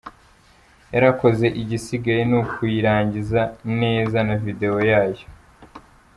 [0.93, 3.41] Yarakozwe igisigaye ni ukuyirangiza
[3.81, 5.25] neza na video yayo.